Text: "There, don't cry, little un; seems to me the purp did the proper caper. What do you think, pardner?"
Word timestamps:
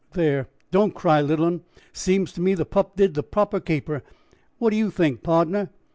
"There, 0.13 0.49
don't 0.71 0.95
cry, 0.95 1.21
little 1.21 1.45
un; 1.45 1.61
seems 1.93 2.33
to 2.33 2.41
me 2.41 2.55
the 2.55 2.65
purp 2.65 2.95
did 2.95 3.13
the 3.13 3.21
proper 3.21 3.59
caper. 3.59 4.01
What 4.57 4.71
do 4.71 4.75
you 4.75 4.89
think, 4.89 5.21
pardner?" 5.21 5.69